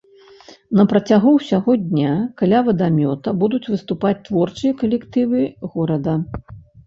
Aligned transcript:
На 0.77 0.83
працягу 0.93 1.33
ўсяго 1.33 1.75
дня 1.83 2.13
каля 2.43 2.61
вадамёта 2.69 3.33
будуць 3.45 3.61
выступаць 3.75 4.15
творчыя 4.31 4.71
калектывы 4.83 5.43
горада. 5.77 6.13